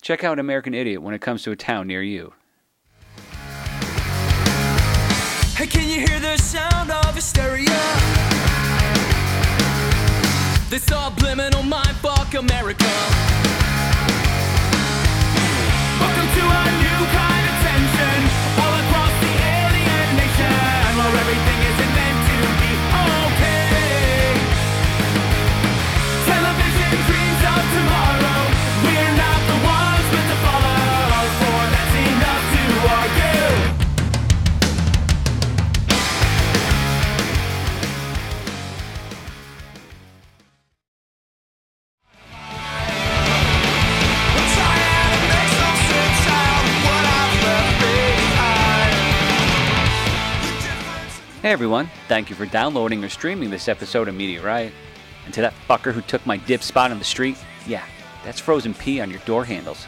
Check 0.00 0.22
out 0.22 0.38
American 0.38 0.74
Idiot 0.74 1.02
when 1.02 1.12
it 1.12 1.20
comes 1.20 1.42
to 1.42 1.50
a 1.50 1.56
town 1.56 1.88
near 1.88 2.02
you. 2.02 2.34
Hey, 5.56 5.66
can 5.66 5.88
you 5.88 6.06
hear 6.06 6.20
the 6.20 6.36
sound 6.36 6.92
of 6.92 7.14
hysteria? 7.16 7.66
This 10.70 10.84
subliminal 10.84 11.64
mind 11.64 11.96
fuck 11.96 12.32
America. 12.34 12.86
Welcome 15.98 16.28
to 16.34 16.42
a 16.42 16.64
new 16.82 17.11
Everyone, 51.52 51.90
thank 52.08 52.30
you 52.30 52.34
for 52.34 52.46
downloading 52.46 53.04
or 53.04 53.10
streaming 53.10 53.50
this 53.50 53.68
episode 53.68 54.08
of 54.08 54.14
Media 54.14 54.40
Riot. 54.40 54.72
And 55.26 55.34
to 55.34 55.42
that 55.42 55.52
fucker 55.68 55.92
who 55.92 56.00
took 56.00 56.24
my 56.24 56.38
dip 56.38 56.62
spot 56.62 56.90
on 56.90 56.98
the 56.98 57.04
street, 57.04 57.36
yeah, 57.66 57.84
that's 58.24 58.40
frozen 58.40 58.72
pee 58.72 59.02
on 59.02 59.10
your 59.10 59.18
door 59.26 59.44
handles. 59.44 59.86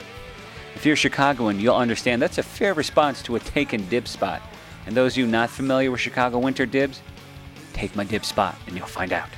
If 0.74 0.84
you're 0.84 0.94
Chicagoan, 0.94 1.58
you'll 1.58 1.74
understand 1.74 2.20
that's 2.20 2.36
a 2.36 2.42
fair 2.42 2.74
response 2.74 3.22
to 3.22 3.36
a 3.36 3.40
taken 3.40 3.88
dib 3.88 4.06
spot. 4.06 4.42
And 4.84 4.94
those 4.94 5.14
of 5.14 5.16
you 5.16 5.26
not 5.26 5.48
familiar 5.48 5.90
with 5.90 6.02
Chicago 6.02 6.38
winter 6.38 6.66
dibs, 6.66 7.00
take 7.72 7.96
my 7.96 8.04
dib 8.04 8.26
spot 8.26 8.58
and 8.66 8.76
you'll 8.76 8.86
find 8.86 9.14
out. 9.14 9.30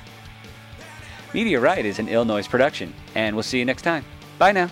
Media 1.32 1.60
Riot 1.60 1.86
is 1.86 2.00
an 2.00 2.08
Illinois 2.08 2.48
production, 2.48 2.92
and 3.14 3.36
we'll 3.36 3.44
see 3.44 3.60
you 3.60 3.64
next 3.64 3.82
time. 3.82 4.04
Bye 4.36 4.50
now. 4.50 4.68